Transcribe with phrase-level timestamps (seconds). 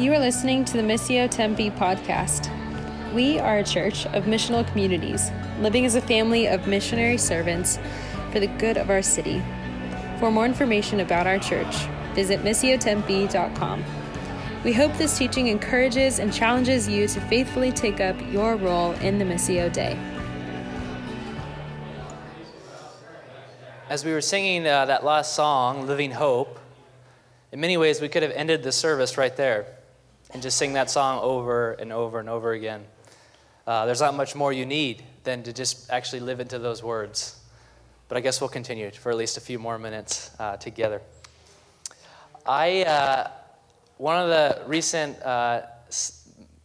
[0.00, 2.48] You are listening to the Missio Tempe podcast.
[3.12, 5.30] We are a church of missional communities,
[5.60, 7.78] living as a family of missionary servants
[8.32, 9.42] for the good of our city.
[10.18, 11.84] For more information about our church,
[12.14, 13.84] visit missiotempe.com.
[14.64, 19.18] We hope this teaching encourages and challenges you to faithfully take up your role in
[19.18, 19.98] the Missio Dei.
[23.90, 26.58] As we were singing uh, that last song, Living Hope,
[27.52, 29.76] in many ways we could have ended the service right there
[30.32, 32.84] and just sing that song over and over and over again.
[33.66, 37.38] Uh, there's not much more you need than to just actually live into those words.
[38.08, 41.00] But I guess we'll continue for at least a few more minutes uh, together.
[42.46, 43.30] I, uh,
[43.98, 45.62] one of the recent, uh,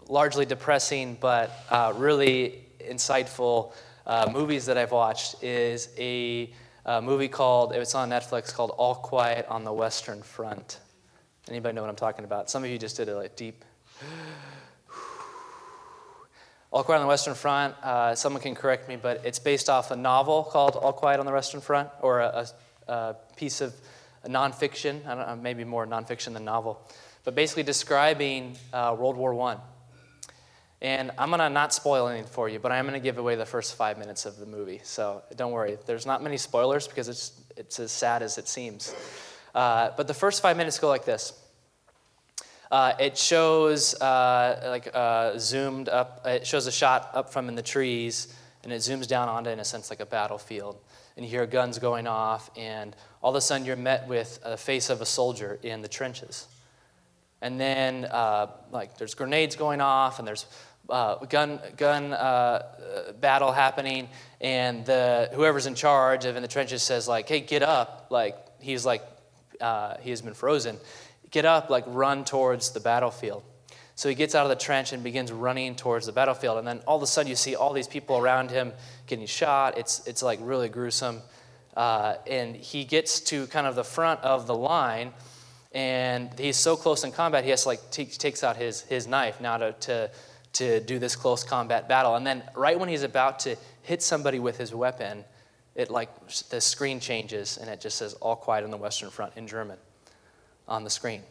[0.07, 3.73] largely depressing but uh, really insightful
[4.07, 6.52] uh, movies that I've watched is a
[7.02, 10.79] movie called, it's on Netflix, called All Quiet on the Western Front.
[11.48, 12.49] Anybody know what I'm talking about?
[12.49, 13.63] Some of you just did a like, deep.
[16.71, 19.91] All Quiet on the Western Front, uh, someone can correct me, but it's based off
[19.91, 22.48] a novel called All Quiet on the Western Front, or a,
[22.88, 23.73] a, a piece of
[24.26, 26.82] nonfiction, I don't know, maybe more nonfiction than novel,
[27.23, 29.57] but basically describing uh, World War I.
[30.82, 33.35] And I'm going to not spoil anything for you, but I'm going to give away
[33.35, 34.82] the first five minutes of the movie.
[34.84, 35.77] So don't worry.
[35.85, 38.93] There's not many spoilers because it's, it's as sad as it seems.
[39.55, 41.34] Uh, but the first five minutes go like this.
[42.70, 46.21] Uh, it shows uh, like uh, zoomed up.
[46.25, 49.59] It shows a shot up from in the trees, and it zooms down onto, in
[49.59, 50.77] a sense, like a battlefield.
[51.15, 54.57] And you hear guns going off, and all of a sudden you're met with a
[54.57, 56.48] face of a soldier in the trenches.
[57.41, 60.48] And then, uh, like, there's grenades going off, and there's
[60.89, 64.09] uh, gun gun uh, battle happening,
[64.41, 68.35] and the whoever's in charge of in the trenches says like, "Hey, get up!" Like
[68.59, 69.01] he's like
[69.61, 70.78] uh, he has been frozen,
[71.31, 73.44] get up, like run towards the battlefield.
[73.95, 76.57] So he gets out of the trench and begins running towards the battlefield.
[76.57, 78.73] And then all of a sudden, you see all these people around him
[79.07, 79.78] getting shot.
[79.78, 81.21] It's, it's like really gruesome.
[81.75, 85.13] Uh, and he gets to kind of the front of the line,
[85.73, 89.07] and he's so close in combat, he has to like t- takes out his, his
[89.07, 90.11] knife now to, to,
[90.53, 92.15] to do this close combat battle.
[92.15, 95.25] And then right when he's about to hit somebody with his weapon,
[95.75, 96.09] it like
[96.50, 99.78] the screen changes and it just says all quiet on the western front in german
[100.68, 101.22] on the screen.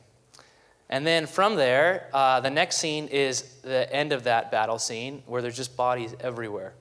[0.90, 5.22] And then from there uh, the next scene is the end of that battle scene
[5.26, 6.74] where there's just bodies everywhere.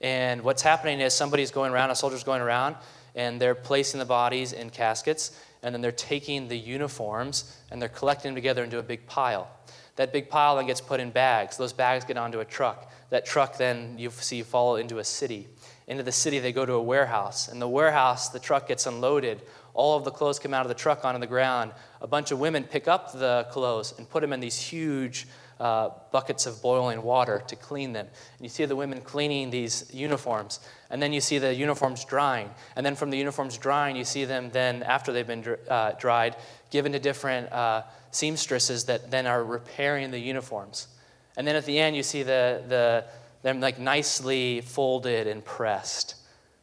[0.00, 2.76] And what's happening is somebody's going around a soldier's going around
[3.14, 7.88] and they're placing the bodies in caskets and then they're taking the uniforms and they're
[7.88, 9.48] collecting them together into a big pile.
[9.96, 11.56] That big pile then gets put in bags.
[11.56, 12.90] Those bags get onto a truck.
[13.10, 15.48] That truck then you see follow into a city
[15.86, 17.48] into the city, they go to a warehouse.
[17.48, 19.42] In the warehouse, the truck gets unloaded.
[19.74, 21.72] All of the clothes come out of the truck onto the ground.
[22.00, 25.26] A bunch of women pick up the clothes and put them in these huge
[25.58, 28.06] uh, buckets of boiling water to clean them.
[28.06, 30.60] And you see the women cleaning these uniforms.
[30.90, 32.50] And then you see the uniforms drying.
[32.74, 36.36] And then from the uniforms drying, you see them then, after they've been uh, dried,
[36.70, 40.88] given to different uh, seamstresses that then are repairing the uniforms.
[41.36, 43.04] And then at the end, you see the, the
[43.42, 46.14] them like nicely folded and pressed.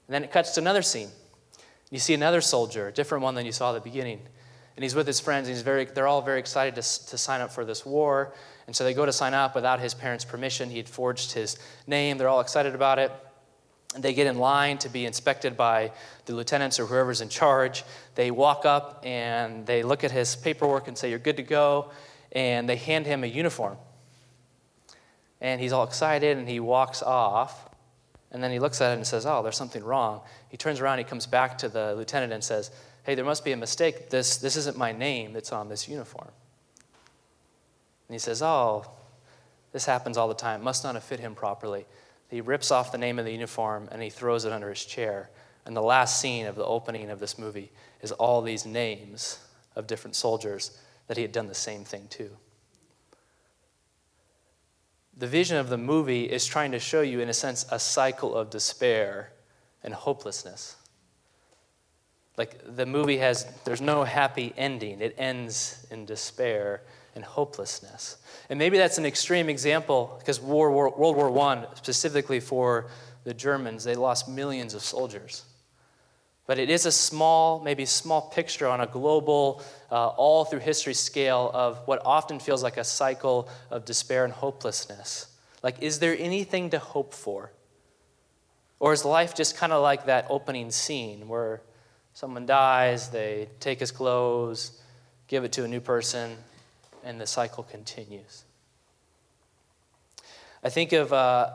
[0.08, 1.10] And then it cuts to another scene.
[1.92, 4.22] You see another soldier, a different one than you saw at the beginning.
[4.76, 7.42] And he's with his friends, and he's very, they're all very excited to, to sign
[7.42, 8.34] up for this war.
[8.66, 10.70] And so they go to sign up without his parents' permission.
[10.70, 12.18] He'd forged his name.
[12.18, 13.12] They're all excited about it.
[13.96, 15.92] And they get in line to be inspected by
[16.26, 17.84] the lieutenants or whoever's in charge.
[18.16, 21.90] They walk up and they look at his paperwork and say, You're good to go.
[22.32, 23.78] And they hand him a uniform
[25.42, 27.70] and he's all excited and he walks off.
[28.32, 30.22] And then he looks at it and says, Oh, there's something wrong.
[30.50, 32.72] He turns around, he comes back to the lieutenant and says,
[33.04, 34.10] Hey, there must be a mistake.
[34.10, 36.30] This, this isn't my name that's on this uniform.
[38.08, 38.86] And he says, Oh,
[39.72, 40.64] this happens all the time.
[40.64, 41.86] Must not have fit him properly.
[42.28, 45.30] He rips off the name of the uniform and he throws it under his chair.
[45.66, 49.40] And the last scene of the opening of this movie is all these names
[49.76, 52.30] of different soldiers that he had done the same thing to
[55.20, 58.34] the vision of the movie is trying to show you, in a sense, a cycle
[58.34, 59.34] of despair
[59.84, 60.78] and hopelessness.
[62.38, 66.84] Like the movie has, there's no happy ending, it ends in despair
[67.16, 68.16] and hopelessness.
[68.50, 72.90] And maybe that's an extreme example because War, World War I, specifically for
[73.26, 75.44] the Germans, they lost millions of soldiers.
[76.50, 79.62] But it is a small, maybe small picture on a global,
[79.92, 84.34] uh, all through history scale of what often feels like a cycle of despair and
[84.34, 85.28] hopelessness.
[85.62, 87.52] Like, is there anything to hope for?
[88.80, 91.62] Or is life just kind of like that opening scene where
[92.16, 94.82] someone dies, they take his clothes,
[95.28, 96.36] give it to a new person,
[97.04, 98.44] and the cycle continues.
[100.64, 101.52] I think of, uh,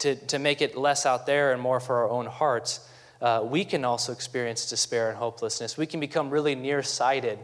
[0.00, 2.86] to, to make it less out there and more for our own hearts,
[3.20, 5.76] uh, we can also experience despair and hopelessness.
[5.76, 7.38] We can become really nearsighted,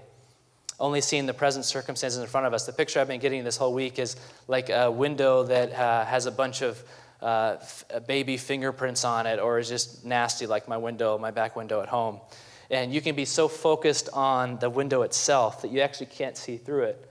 [0.78, 2.66] only seeing the present circumstances in front of us.
[2.66, 4.16] The picture I've been getting this whole week is
[4.48, 6.82] like a window that uh, has a bunch of
[7.22, 11.56] uh, f- baby fingerprints on it, or is just nasty, like my window, my back
[11.56, 12.20] window at home.
[12.70, 16.56] And you can be so focused on the window itself that you actually can't see
[16.56, 17.10] through it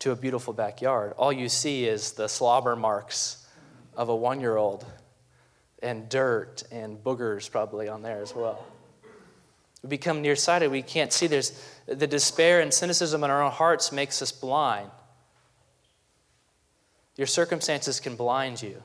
[0.00, 1.14] to a beautiful backyard.
[1.16, 3.46] All you see is the slobber marks
[3.96, 4.84] of a one year old
[5.82, 8.64] and dirt and boogers probably on there as well.
[9.82, 10.70] We become nearsighted.
[10.70, 11.26] We can't see.
[11.26, 14.90] There's the despair and cynicism in our own hearts makes us blind.
[17.16, 18.82] Your circumstances can blind you.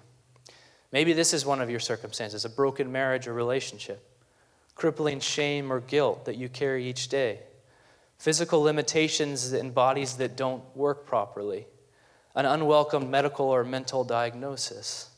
[0.92, 4.04] Maybe this is one of your circumstances a broken marriage or relationship,
[4.76, 7.40] crippling shame or guilt that you carry each day
[8.18, 11.68] physical limitations in bodies that don't work properly,
[12.36, 15.10] an unwelcome medical or mental diagnosis,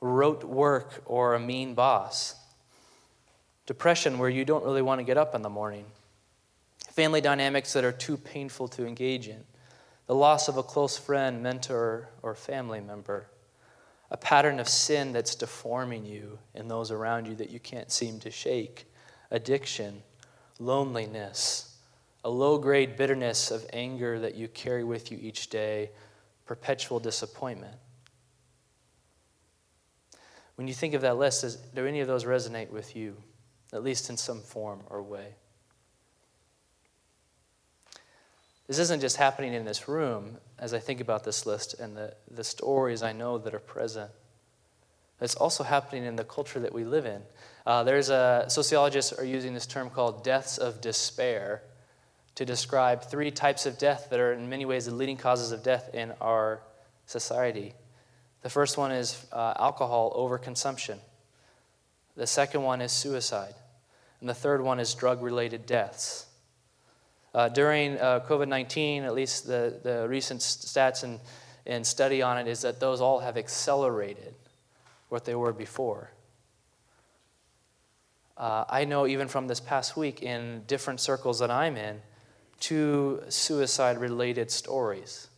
[0.00, 2.34] rote work or a mean boss,
[3.66, 5.84] depression where you don't really want to get up in the morning,
[6.90, 9.44] family dynamics that are too painful to engage in,
[10.06, 13.26] the loss of a close friend, mentor, or family member.
[14.10, 18.18] A pattern of sin that's deforming you and those around you that you can't seem
[18.20, 18.86] to shake.
[19.30, 20.02] Addiction,
[20.58, 21.76] loneliness,
[22.24, 25.90] a low grade bitterness of anger that you carry with you each day,
[26.44, 27.76] perpetual disappointment.
[30.60, 33.16] When you think of that list, does, do any of those resonate with you,
[33.72, 35.28] at least in some form or way?
[38.66, 42.14] This isn't just happening in this room as I think about this list and the,
[42.30, 44.10] the stories I know that are present.
[45.22, 47.22] It's also happening in the culture that we live in.
[47.64, 51.62] Uh, there's a sociologists are using this term called deaths of despair
[52.34, 55.62] to describe three types of death that are, in many ways, the leading causes of
[55.62, 56.60] death in our
[57.06, 57.72] society.
[58.42, 60.98] The first one is uh, alcohol overconsumption,
[62.16, 63.54] the second one is suicide,
[64.20, 66.26] and the third one is drug related deaths.
[67.34, 71.20] Uh, during uh, COVID 19, at least the, the recent stats and,
[71.66, 74.34] and study on it is that those all have accelerated
[75.10, 76.10] what they were before.
[78.36, 82.00] Uh, I know even from this past week in different circles that I'm in,
[82.58, 85.29] two suicide related stories.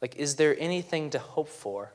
[0.00, 1.92] Like, is there anything to hope for?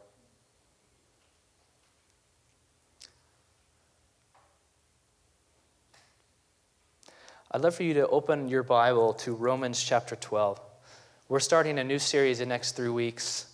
[7.52, 10.60] I'd love for you to open your Bible to Romans chapter 12.
[11.30, 13.46] We're starting a new series in the next three weeks,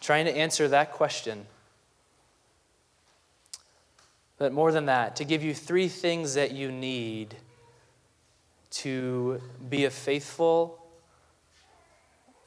[0.00, 1.46] trying to answer that question.
[4.36, 7.36] But more than that, to give you three things that you need
[8.70, 10.79] to be a faithful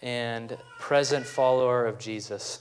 [0.03, 2.59] and present follower of Jesus.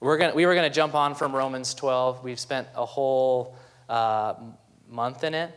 [0.00, 2.24] We're gonna, we were going to jump on from Romans 12.
[2.24, 3.56] We've spent a whole
[3.88, 4.34] uh,
[4.90, 5.56] month in it.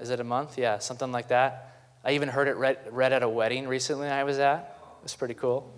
[0.00, 0.56] Is it a month?
[0.56, 1.74] Yeah, something like that.
[2.04, 4.78] I even heard it read, read at a wedding recently I was at.
[5.00, 5.70] It was pretty cool.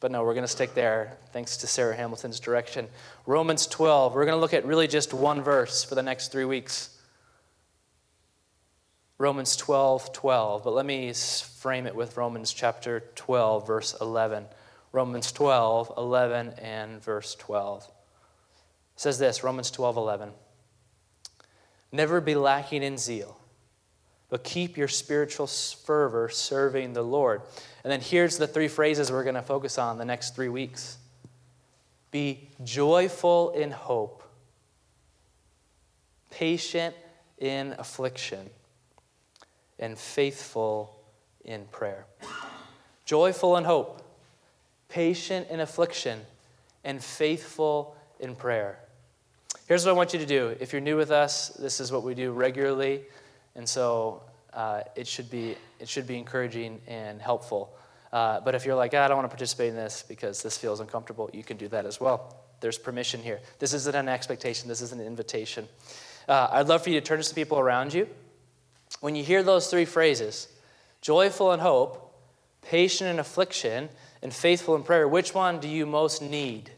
[0.00, 2.88] But no, we're going to stick there thanks to Sarah Hamilton's direction.
[3.24, 6.44] Romans 12, we're going to look at really just one verse for the next three
[6.44, 6.95] weeks.
[9.18, 10.64] Romans 12, 12.
[10.64, 14.44] But let me frame it with Romans chapter 12, verse 11.
[14.92, 17.84] Romans 12, 11, and verse 12.
[17.84, 17.90] It
[18.96, 20.30] says this Romans 12, 11.
[21.92, 23.38] Never be lacking in zeal,
[24.28, 27.42] but keep your spiritual fervor serving the Lord.
[27.84, 30.98] And then here's the three phrases we're going to focus on the next three weeks
[32.10, 34.22] be joyful in hope,
[36.30, 36.94] patient
[37.38, 38.48] in affliction
[39.78, 41.00] and faithful
[41.44, 42.06] in prayer.
[43.04, 44.02] Joyful in hope,
[44.88, 46.20] patient in affliction,
[46.84, 48.78] and faithful in prayer.
[49.68, 50.56] Here's what I want you to do.
[50.60, 53.02] If you're new with us, this is what we do regularly,
[53.54, 54.22] and so
[54.54, 57.74] uh, it, should be, it should be encouraging and helpful.
[58.12, 60.56] Uh, but if you're like, ah, I don't want to participate in this because this
[60.56, 62.36] feels uncomfortable, you can do that as well.
[62.60, 63.40] There's permission here.
[63.58, 65.68] This isn't an expectation, this is an invitation.
[66.28, 68.08] Uh, I'd love for you to turn to some people around you
[69.06, 70.48] when you hear those three phrases
[71.00, 72.12] joyful in hope,
[72.60, 73.88] patient in affliction,
[74.20, 76.70] and faithful in prayer which one do you most need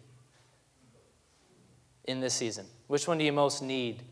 [2.04, 2.66] in this season?
[2.86, 4.02] Which one do you most need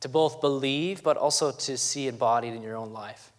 [0.00, 3.30] to both believe but also to see embodied in your own life?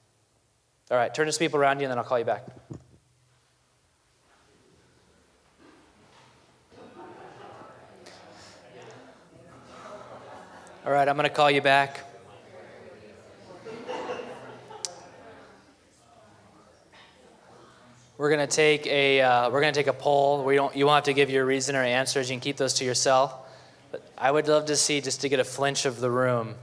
[0.89, 2.45] All right, turn to people around you and then I'll call you back.
[10.85, 12.10] All right, I'm going to call you back.
[18.21, 20.43] We're gonna take a uh, we're gonna take a poll.
[20.43, 22.29] We don't you won't have to give your reason or answers.
[22.29, 23.33] You can keep those to yourself.
[23.91, 26.53] But I would love to see just to get a flinch of the room.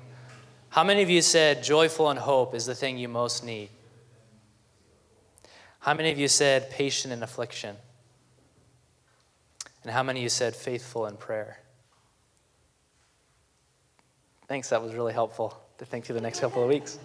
[0.68, 3.70] How many of you said joyful and hope is the thing you most need?
[5.80, 7.74] How many of you said patient in affliction?
[9.82, 11.58] And how many of you said faithful in prayer?
[14.46, 17.00] Thanks, that was really helpful to think through the next couple of weeks.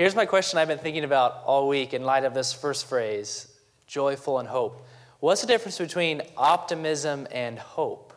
[0.00, 3.52] Here's my question I've been thinking about all week in light of this first phrase
[3.86, 4.82] joyful and hope.
[5.18, 8.14] What's the difference between optimism and hope?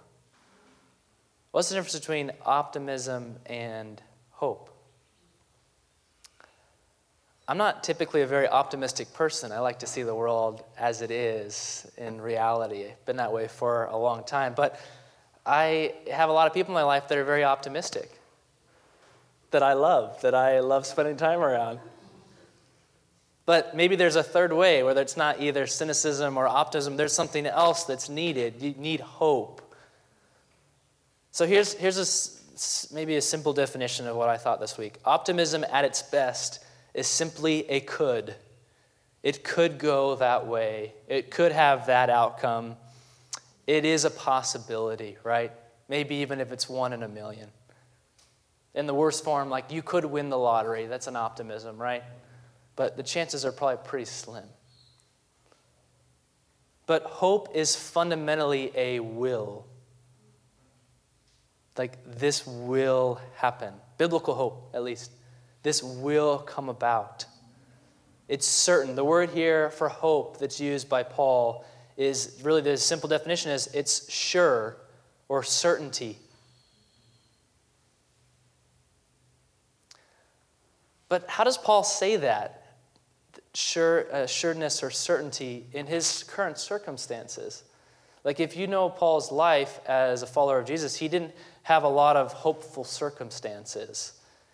[1.52, 4.70] What's the difference between optimism and hope?
[7.50, 9.52] I'm not typically a very optimistic person.
[9.52, 12.86] I like to see the world as it is in reality.
[12.86, 14.54] I've been that way for a long time.
[14.56, 14.80] But
[15.46, 18.10] I have a lot of people in my life that are very optimistic,
[19.54, 21.80] that I love, that I love spending time around.
[23.46, 27.46] But maybe there's a third way whether it's not either cynicism or optimism, there's something
[27.46, 28.62] else that's needed.
[28.62, 29.62] You need hope.
[31.32, 35.66] So here's, here's a, maybe a simple definition of what I thought this week optimism
[35.72, 38.36] at its best is simply a could.
[39.24, 42.76] It could go that way, it could have that outcome.
[43.66, 45.52] It is a possibility, right?
[45.88, 47.48] Maybe even if it's one in a million.
[48.74, 50.88] In the worst form, like you could win the lottery.
[50.88, 52.04] That's an optimism, right?
[52.76, 54.46] But the chances are probably pretty slim.
[56.86, 59.68] But hope is fundamentally a will.
[61.78, 63.74] Like this will happen.
[63.98, 65.12] Biblical hope, at least.
[65.64, 67.26] This will come about.
[68.28, 68.96] It's certain.
[68.96, 71.66] The word here for hope that's used by Paul
[71.96, 74.78] is really the simple definition is it's sure
[75.30, 76.18] or certainty.
[81.14, 82.64] But how does Paul say that?
[83.54, 87.62] Sure, uh, sureness or certainty in his current circumstances.
[88.24, 91.88] Like, if you know Paul's life as a follower of Jesus, he didn't have a
[91.88, 94.14] lot of hopeful circumstances.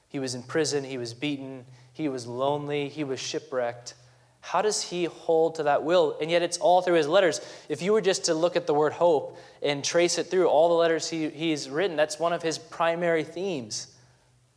[0.10, 1.64] He was in prison, he was beaten,
[1.94, 3.94] he was lonely, he was shipwrecked.
[4.42, 6.18] How does he hold to that will?
[6.20, 7.40] And yet it's all through his letters.
[7.70, 10.68] If you were just to look at the word hope and trace it through all
[10.68, 13.96] the letters he, he's written, that's one of his primary themes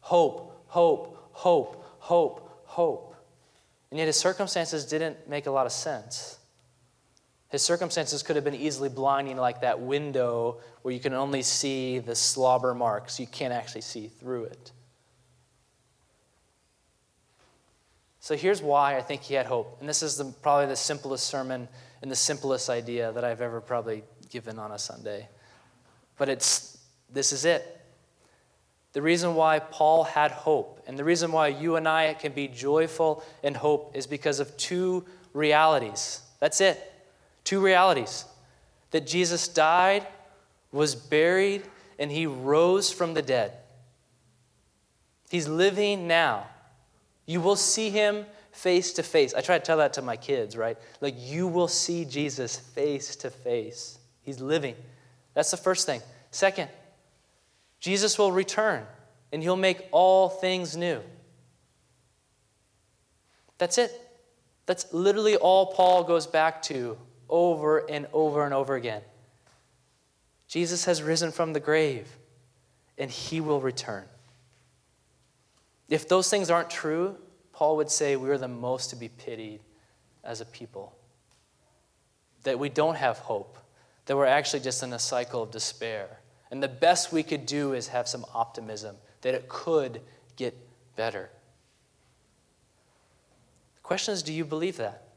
[0.01, 3.15] hope, hope, hope, hope, hope.
[3.91, 6.39] And yet his circumstances didn't make a lot of sense.
[7.49, 12.01] His circumstances could have been easily blinding, like that window where you can only see
[12.01, 14.73] the slobber marks, you can't actually see through it.
[18.19, 19.77] So here's why I think he had hope.
[19.79, 21.69] And this is the, probably the simplest sermon
[22.01, 25.29] and the simplest idea that I've ever probably given on a Sunday.
[26.19, 26.79] But it's
[27.13, 27.82] this is it.
[28.93, 32.49] The reason why Paul had hope and the reason why you and I can be
[32.49, 36.21] joyful in hope is because of two realities.
[36.41, 36.93] That's it.
[37.45, 38.25] Two realities.
[38.91, 40.07] That Jesus died,
[40.71, 41.63] was buried,
[41.99, 43.53] and he rose from the dead.
[45.31, 46.47] He's living now.
[47.25, 49.33] You will see him face to face.
[49.33, 50.77] I try to tell that to my kids, right?
[51.01, 53.99] Like, you will see Jesus face to face.
[54.23, 54.75] He's living.
[55.33, 56.03] That's the first thing.
[56.31, 56.69] Second,
[57.83, 58.87] Jesus will return
[59.33, 61.01] and he'll make all things new.
[63.59, 63.91] That's it.
[64.67, 66.97] That's literally all Paul goes back to
[67.29, 69.03] over and over and over again.
[70.47, 72.07] Jesus has risen from the grave
[72.97, 74.05] and he will return.
[75.89, 77.17] If those things aren't true,
[77.53, 79.59] Paul would say we are the most to be pitied
[80.23, 80.95] as a people.
[82.45, 83.59] That we don't have hope,
[84.07, 86.21] that we're actually just in a cycle of despair.
[86.53, 90.03] And the best we could do is have some optimism that it could
[90.37, 90.55] get
[90.95, 91.31] better.
[93.77, 95.09] The question is do you believe that?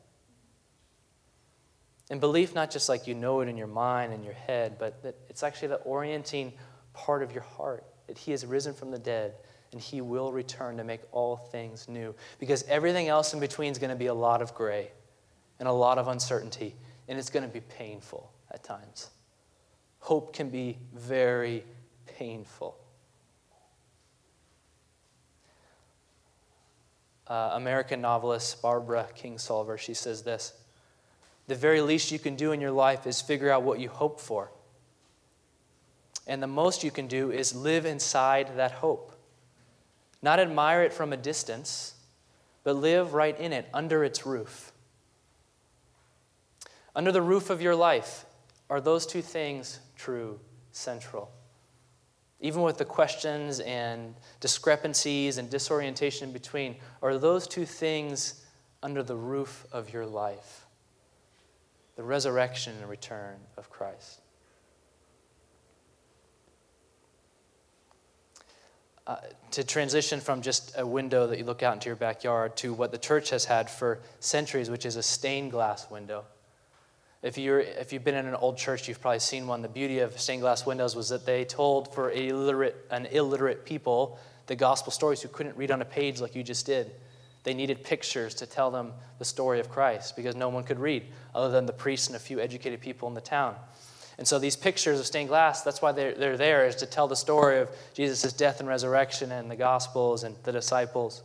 [2.09, 5.03] And belief, not just like you know it in your mind and your head, but
[5.03, 6.53] that it's actually the orienting
[6.93, 9.33] part of your heart, that He has risen from the dead,
[9.73, 12.15] and he will return to make all things new.
[12.39, 14.89] Because everything else in between is going to be a lot of gray
[15.59, 16.75] and a lot of uncertainty,
[17.09, 19.09] and it's going to be painful at times.
[20.05, 21.65] Hope can be very
[22.05, 22.77] painful.
[27.25, 30.53] Uh, American novelist Barbara Kingsolver, she says this
[31.47, 34.19] The very least you can do in your life is figure out what you hope
[34.19, 34.51] for.
[36.27, 39.11] And the most you can do is live inside that hope.
[40.21, 41.95] Not admire it from a distance,
[42.63, 44.71] but live right in it, under its roof.
[46.95, 48.24] Under the roof of your life,
[48.69, 50.39] are those two things true,
[50.71, 51.31] central?
[52.41, 58.45] Even with the questions and discrepancies and disorientation in between, are those two things
[58.83, 60.65] under the roof of your life
[61.95, 64.19] the resurrection and return of Christ.
[69.07, 69.17] Uh,
[69.51, 72.91] to transition from just a window that you look out into your backyard to what
[72.91, 76.25] the church has had for centuries, which is a stained glass window.
[77.25, 79.63] If, you're, if you've been in an old church, you've probably seen one.
[79.63, 84.19] The beauty of stained glass windows was that they told for illiterate, an illiterate people
[84.45, 86.91] the gospel stories who couldn't read on a page like you just did.
[87.43, 91.07] They needed pictures to tell them the story of Christ because no one could read
[91.33, 93.55] other than the priests and a few educated people in the town.
[94.19, 97.07] And so these pictures of stained glass, that's why they're, they're there, is to tell
[97.07, 101.23] the story of Jesus' death and resurrection and the Gospels and the disciples.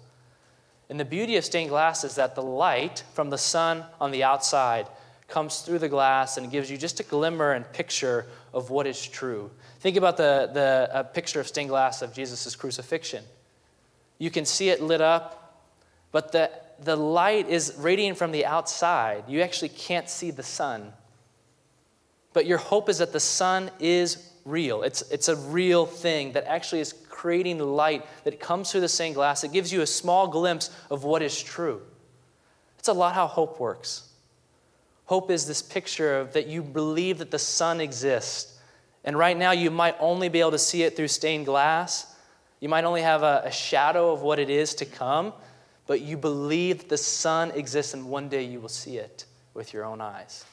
[0.88, 4.24] And the beauty of stained glass is that the light from the sun on the
[4.24, 4.86] outside
[5.30, 9.06] comes through the glass and gives you just a glimmer and picture of what is
[9.06, 9.50] true.
[9.80, 13.24] Think about the, the picture of stained glass of Jesus' crucifixion.
[14.18, 15.64] You can see it lit up,
[16.12, 16.50] but the,
[16.82, 19.24] the light is radiating from the outside.
[19.28, 20.92] You actually can't see the sun.
[22.32, 24.82] But your hope is that the sun is real.
[24.82, 29.14] It's, it's a real thing that actually is creating light that comes through the stained
[29.14, 29.44] glass.
[29.44, 31.82] It gives you a small glimpse of what is true.
[32.78, 34.09] It's a lot how hope works.
[35.10, 38.60] Hope is this picture of that you believe that the sun exists.
[39.02, 42.14] And right now, you might only be able to see it through stained glass.
[42.60, 45.32] You might only have a, a shadow of what it is to come,
[45.88, 49.72] but you believe that the sun exists, and one day you will see it with
[49.72, 50.44] your own eyes.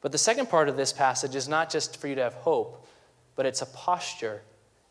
[0.00, 2.86] But the second part of this passage is not just for you to have hope,
[3.34, 4.42] but it's a posture.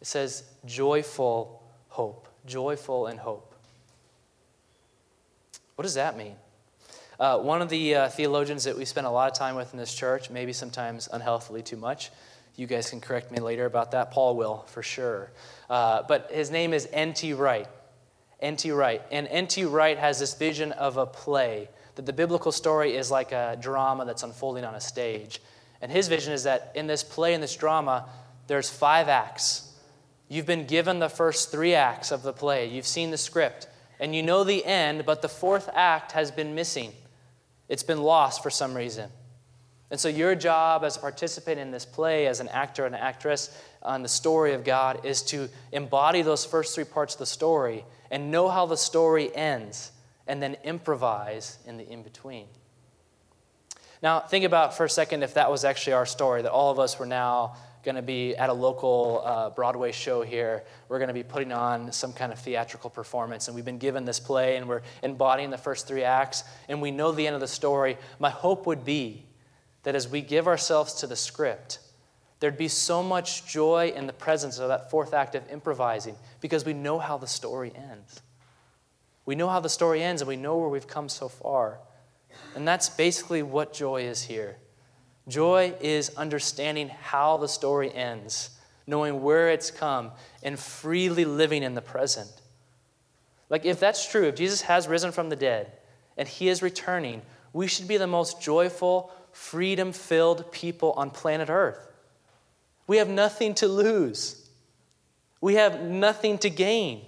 [0.02, 3.56] It says joyful hope, joyful in hope.
[5.76, 6.36] What does that mean?
[7.20, 9.80] Uh, one of the uh, theologians that we spend a lot of time with in
[9.80, 12.12] this church, maybe sometimes unhealthily too much,
[12.56, 14.12] you guys can correct me later about that.
[14.12, 15.32] Paul will, for sure.
[15.70, 17.34] Uh, but his name is N.T.
[17.34, 17.68] Wright.
[18.40, 18.72] N.T.
[18.72, 19.02] Wright.
[19.12, 19.66] And N.T.
[19.66, 24.06] Wright has this vision of a play that the biblical story is like a drama
[24.06, 25.42] that's unfolding on a stage.
[25.82, 28.08] And his vision is that in this play, in this drama,
[28.48, 29.74] there's five acts.
[30.28, 33.68] You've been given the first three acts of the play, you've seen the script,
[34.00, 36.92] and you know the end, but the fourth act has been missing.
[37.68, 39.10] It's been lost for some reason.
[39.92, 43.02] And so, your job as a participant in this play, as an actor and an
[43.02, 47.26] actress on the story of God, is to embody those first three parts of the
[47.26, 49.92] story and know how the story ends
[50.28, 52.48] and then improvise in the in between.
[54.06, 56.78] Now, think about for a second if that was actually our story, that all of
[56.78, 60.64] us were now going to be at a local uh, Broadway show here.
[60.90, 64.06] We're going to be putting on some kind of theatrical performance, and we've been given
[64.06, 67.42] this play, and we're embodying the first three acts, and we know the end of
[67.42, 67.98] the story.
[68.20, 69.26] My hope would be
[69.82, 71.80] that as we give ourselves to the script,
[72.42, 76.64] there'd be so much joy in the presence of that fourth act of improvising because
[76.64, 78.22] we know how the story ends.
[79.26, 81.80] We know how the story ends and we know where we've come so far.
[82.56, 84.58] And that's basically what joy is here.
[85.28, 88.52] Joy is understanding how the story ends,
[88.88, 90.12] knowing where it's come,
[90.44, 92.30] and freely living in the present.
[93.50, 95.72] Like, if that's true, if Jesus has risen from the dead
[96.18, 97.22] and he is returning,
[97.54, 101.88] we should be the most joyful, freedom filled people on planet Earth.
[102.88, 104.50] We have nothing to lose,
[105.42, 107.06] we have nothing to gain.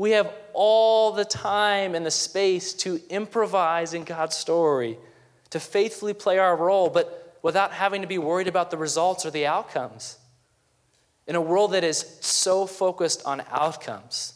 [0.00, 4.96] We have all the time and the space to improvise in God's story,
[5.50, 9.30] to faithfully play our role, but without having to be worried about the results or
[9.30, 10.16] the outcomes.
[11.26, 14.32] In a world that is so focused on outcomes,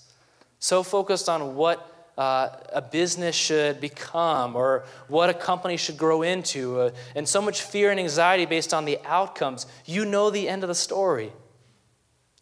[0.59, 6.21] so focused on what uh, a business should become or what a company should grow
[6.21, 10.47] into, uh, and so much fear and anxiety based on the outcomes, you know the
[10.47, 11.33] end of the story.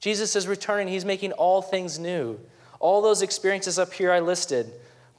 [0.00, 2.40] Jesus is returning, He's making all things new.
[2.82, 4.70] All those experiences up here I listed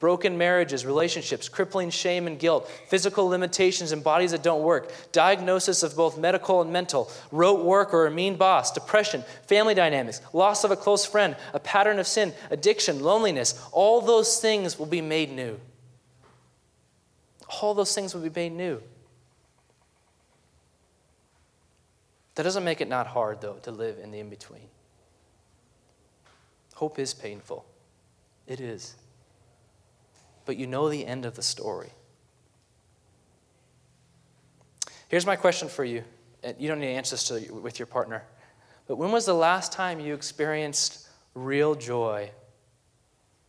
[0.04, 5.82] broken marriages, relationships, crippling shame and guilt, physical limitations and bodies that don't work, diagnosis
[5.82, 10.66] of both medical and mental, rote work or a mean boss, depression, family dynamics, loss
[10.66, 15.00] of a close friend, a pattern of sin, addiction, loneliness, all those things will be
[15.00, 15.58] made new.
[17.62, 18.82] All those things will be made new.
[22.36, 24.68] That doesn't make it not hard, though, to live in the in between.
[26.84, 27.66] Hope is painful.
[28.46, 28.96] It is.
[30.44, 31.92] But you know the end of the story.
[35.08, 36.04] Here's my question for you.
[36.60, 38.26] You don't need to answer this to, with your partner.
[38.86, 42.32] But when was the last time you experienced real joy?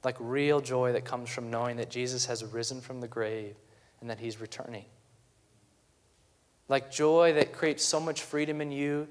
[0.04, 3.56] Like real joy that comes from knowing that Jesus has risen from the grave
[4.00, 4.84] and that he's returning.
[6.68, 9.08] Like joy that creates so much freedom in you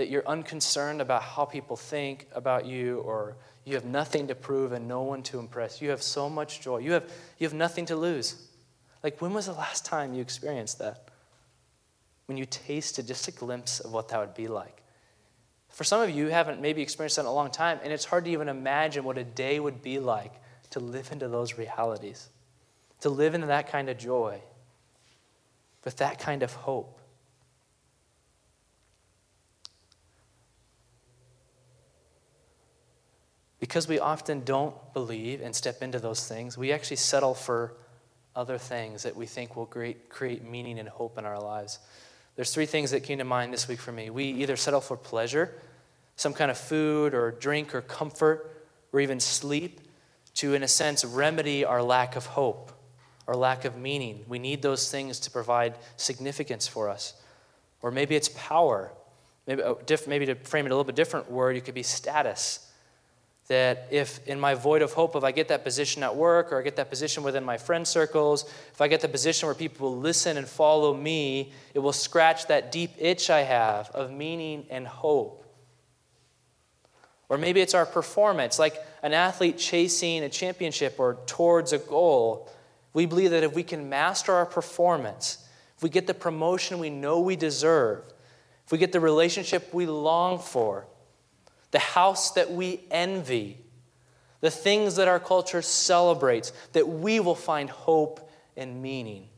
[0.00, 3.36] that you're unconcerned about how people think about you or
[3.66, 5.82] you have nothing to prove and no one to impress.
[5.82, 6.78] You have so much joy.
[6.78, 7.04] You have,
[7.36, 8.48] you have nothing to lose.
[9.02, 11.10] Like, when was the last time you experienced that?
[12.24, 14.82] When you tasted just a glimpse of what that would be like.
[15.68, 18.06] For some of you, you haven't maybe experienced that in a long time, and it's
[18.06, 20.32] hard to even imagine what a day would be like
[20.70, 22.30] to live into those realities,
[23.00, 24.40] to live into that kind of joy,
[25.84, 26.99] with that kind of hope.
[33.60, 37.74] Because we often don't believe and step into those things, we actually settle for
[38.34, 41.78] other things that we think will create, create meaning and hope in our lives.
[42.36, 44.08] There's three things that came to mind this week for me.
[44.08, 45.52] We either settle for pleasure,
[46.16, 49.80] some kind of food or drink or comfort, or even sleep,
[50.36, 52.72] to, in a sense, remedy our lack of hope,
[53.28, 54.24] our lack of meaning.
[54.26, 57.14] We need those things to provide significance for us.
[57.82, 58.92] Or maybe it's power.
[59.46, 62.69] Maybe, oh, maybe to frame it a little bit different word, it could be status
[63.50, 66.60] that if in my void of hope, if I get that position at work or
[66.60, 69.90] I get that position within my friend circles, if I get the position where people
[69.90, 74.66] will listen and follow me, it will scratch that deep itch I have of meaning
[74.70, 75.44] and hope.
[77.28, 82.48] Or maybe it's our performance, like an athlete chasing a championship or towards a goal.
[82.92, 85.44] We believe that if we can master our performance,
[85.76, 88.04] if we get the promotion we know we deserve,
[88.64, 90.86] if we get the relationship we long for,
[91.70, 93.58] the house that we envy,
[94.40, 99.28] the things that our culture celebrates, that we will find hope and meaning.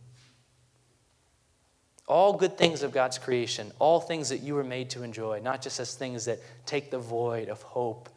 [2.08, 5.62] All good things of God's creation, all things that you were made to enjoy, not
[5.62, 8.08] just as things that take the void of hope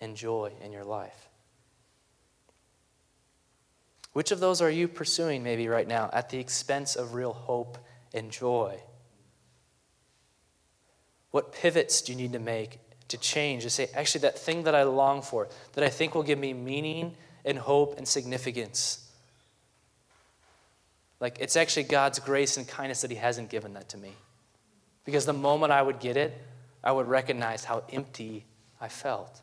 [0.00, 1.28] and joy in your life.
[4.12, 7.78] Which of those are you pursuing maybe right now at the expense of real hope
[8.12, 8.80] and joy?
[11.32, 14.74] What pivots do you need to make to change, to say, actually, that thing that
[14.74, 17.14] I long for, that I think will give me meaning
[17.44, 19.10] and hope and significance.
[21.20, 24.12] Like, it's actually God's grace and kindness that He hasn't given that to me.
[25.04, 26.36] Because the moment I would get it,
[26.82, 28.44] I would recognize how empty
[28.80, 29.40] I felt.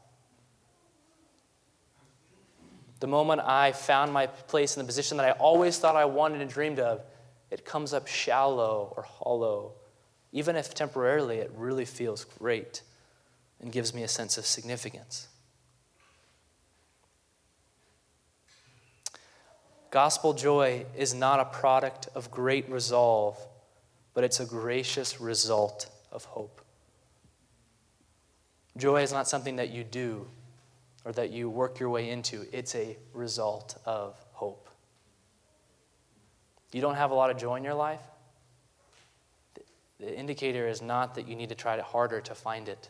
[2.99, 6.41] The moment I found my place in the position that I always thought I wanted
[6.41, 7.01] and dreamed of,
[7.49, 9.73] it comes up shallow or hollow.
[10.31, 12.83] Even if temporarily it really feels great
[13.61, 15.27] and gives me a sense of significance.
[19.91, 23.37] Gospel joy is not a product of great resolve,
[24.13, 26.61] but it's a gracious result of hope.
[28.77, 30.27] Joy is not something that you do
[31.03, 34.69] or that you work your way into, it's a result of hope.
[36.71, 38.01] You don't have a lot of joy in your life?
[39.99, 42.89] The indicator is not that you need to try harder to find it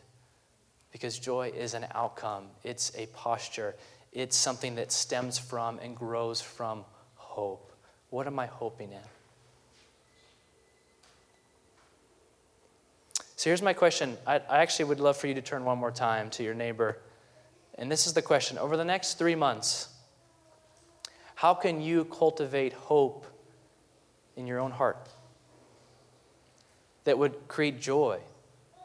[0.92, 3.74] because joy is an outcome, it's a posture,
[4.12, 7.72] it's something that stems from and grows from hope.
[8.10, 9.00] What am I hoping in?
[13.36, 14.16] So here's my question.
[14.24, 16.98] I, I, actually would love for you to turn one more time to your neighbor.
[17.74, 19.88] And this is the question Over the next three months,
[21.34, 23.26] how can you cultivate hope
[24.36, 25.08] in your own heart
[27.02, 28.20] that would create joy,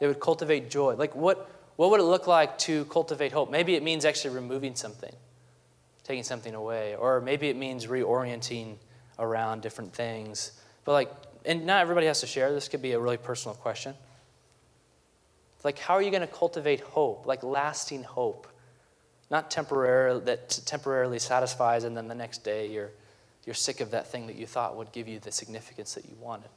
[0.00, 0.96] that would cultivate joy?
[0.96, 3.52] Like, what, what would it look like to cultivate hope?
[3.52, 5.14] Maybe it means actually removing something,
[6.02, 8.78] taking something away, or maybe it means reorienting
[9.16, 10.60] around different things.
[10.84, 11.12] But like,
[11.44, 12.52] and not everybody has to share.
[12.52, 13.94] This could be a really personal question.
[15.62, 18.48] Like, how are you going to cultivate hope, like lasting hope?
[19.30, 22.90] Not temporary, that temporarily satisfies, and then the next day you're,
[23.46, 26.16] you're sick of that thing that you thought would give you the significance that you
[26.20, 26.50] wanted.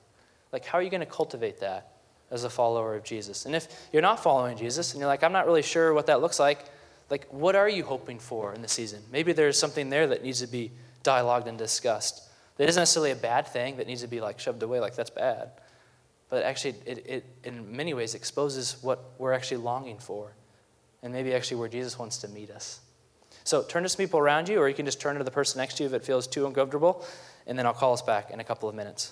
[0.51, 1.90] Like, how are you going to cultivate that?
[2.31, 3.45] As a follower of Jesus.
[3.45, 6.21] And if you're not following Jesus and you're like, I'm not really sure what that
[6.21, 6.65] looks like,
[7.09, 9.01] like, what are you hoping for in the season?
[9.11, 10.71] Maybe there's something there that needs to be
[11.03, 12.23] dialogued and discussed.
[12.55, 15.09] That isn't necessarily a bad thing that needs to be like shoved away, like that's
[15.09, 15.51] bad.
[16.29, 20.33] But actually, it, it in many ways exposes what we're actually longing for,
[21.03, 22.79] and maybe actually where Jesus wants to meet us.
[23.43, 25.59] So turn to some people around you, or you can just turn to the person
[25.59, 27.05] next to you if it feels too uncomfortable,
[27.47, 29.11] and then I'll call us back in a couple of minutes.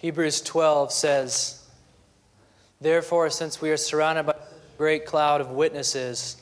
[0.00, 1.62] Hebrews 12 says,
[2.80, 6.38] Therefore, since we are surrounded by a great cloud of witnesses,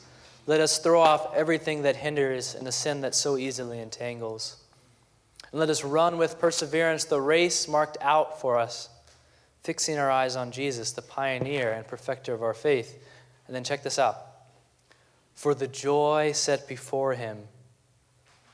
[0.47, 4.55] let us throw off everything that hinders and the sin that so easily entangles.
[5.51, 8.87] And let us run with perseverance the race marked out for us,
[9.63, 12.97] fixing our eyes on Jesus, the pioneer and perfecter of our faith.
[13.45, 14.15] And then check this out
[15.33, 17.39] for the joy set before him,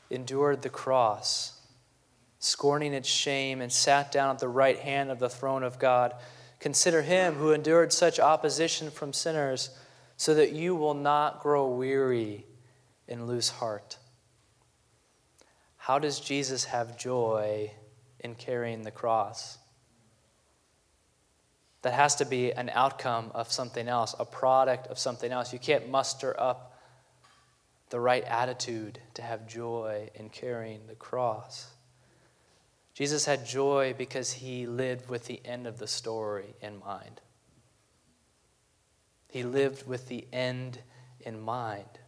[0.09, 1.54] endured the cross,
[2.45, 6.13] scorning its shame, and sat down at the right hand of the throne of God.
[6.59, 9.71] Consider him who endured such opposition from sinners,
[10.17, 12.45] so that you will not grow weary
[13.07, 13.97] and lose heart.
[15.77, 17.71] How does Jesus have joy
[18.19, 19.57] in carrying the cross?
[21.81, 25.53] That has to be an outcome of something else, a product of something else.
[25.53, 26.79] You can't muster up
[27.91, 31.67] the right attitude to have joy in carrying the cross.
[32.95, 37.19] Jesus had joy because he lived with the end of the story in mind.
[39.27, 40.79] He lived with the end
[41.19, 41.99] in mind.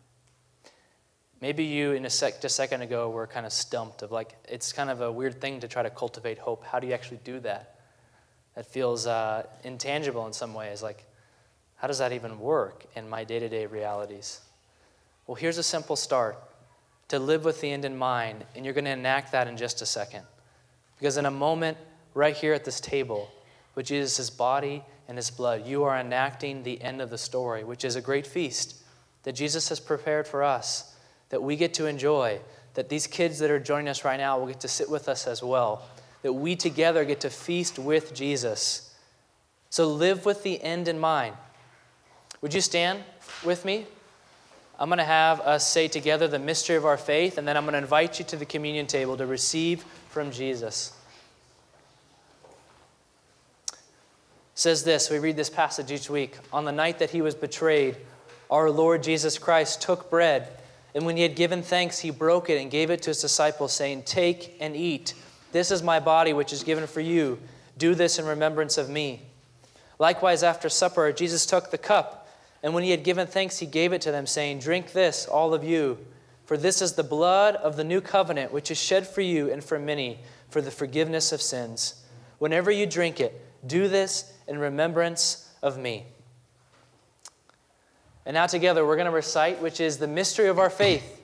[1.41, 4.37] Maybe you, in a, sec, just a second ago, were kind of stumped of like,
[4.47, 6.63] it's kind of a weird thing to try to cultivate hope.
[6.63, 7.81] How do you actually do that?
[8.55, 10.81] That feels uh, intangible in some ways.
[10.81, 11.03] Like,
[11.75, 14.39] how does that even work in my day to day realities?
[15.27, 16.41] Well, here's a simple start
[17.09, 19.81] to live with the end in mind, and you're going to enact that in just
[19.81, 20.23] a second.
[20.97, 21.77] Because in a moment,
[22.13, 23.31] right here at this table,
[23.75, 27.85] with Jesus' body and his blood, you are enacting the end of the story, which
[27.85, 28.75] is a great feast
[29.23, 30.95] that Jesus has prepared for us,
[31.29, 32.39] that we get to enjoy,
[32.73, 35.27] that these kids that are joining us right now will get to sit with us
[35.27, 35.83] as well,
[36.21, 38.95] that we together get to feast with Jesus.
[39.69, 41.35] So live with the end in mind.
[42.41, 43.03] Would you stand
[43.43, 43.85] with me?
[44.79, 47.63] I'm going to have us say together the mystery of our faith, and then I'm
[47.63, 50.93] going to invite you to the communion table to receive from Jesus.
[53.71, 53.79] It
[54.53, 56.37] says this, we read this passage each week.
[56.53, 57.97] On the night that he was betrayed,
[58.51, 60.47] our Lord Jesus Christ took bread,
[60.93, 63.73] and when he had given thanks, he broke it and gave it to his disciples,
[63.73, 65.13] saying, Take and eat.
[65.51, 67.39] This is my body, which is given for you.
[67.77, 69.21] Do this in remembrance of me.
[69.99, 72.16] Likewise, after supper, Jesus took the cup.
[72.67, 75.53] And when he had given thanks, he gave it to them, saying, Drink this, all
[75.53, 75.99] of you,
[76.43, 79.63] for this is the blood of the new covenant, which is shed for you and
[79.63, 82.03] for many for the forgiveness of sins.
[82.39, 86.07] Whenever you drink it, do this in remembrance of me.
[88.25, 91.21] And now, together, we're going to recite, which is the mystery of our faith,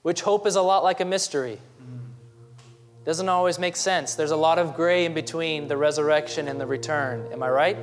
[0.00, 1.58] which hope is a lot like a mystery.
[3.04, 4.14] Doesn't always make sense.
[4.14, 7.30] There's a lot of gray in between the resurrection and the return.
[7.32, 7.76] Am I right?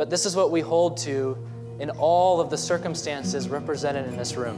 [0.00, 1.36] But this is what we hold to
[1.78, 4.56] in all of the circumstances represented in this room.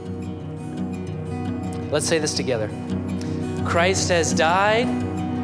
[1.91, 2.69] Let's say this together
[3.65, 4.87] Christ has died,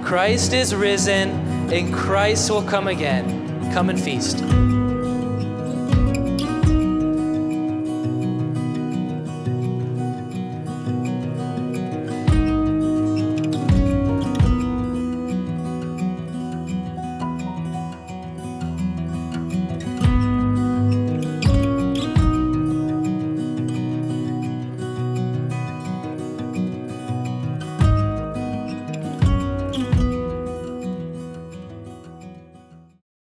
[0.06, 1.32] Christ is risen,
[1.70, 3.74] and Christ will come again.
[3.74, 4.42] Come and feast.